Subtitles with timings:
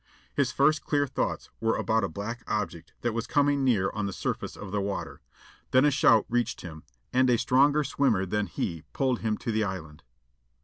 [0.33, 4.11] His first clear thoughts were about a black object that was coming near on the
[4.13, 5.21] surface of the water.
[5.69, 6.81] Then a shout reached him,
[7.13, 10.01] and a stronger swimmer than he pulled him to the island.